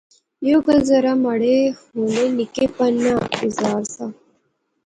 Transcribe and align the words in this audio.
یو 0.49 0.57
گل 0.67 0.79
دراصل 0.89 1.19
مہاڑے 1.23 1.55
ہولے 1.95 2.25
نکے 2.37 2.65
پن 2.75 2.93
نا 3.03 3.13
اظہار 3.45 3.83
سا 3.93 4.05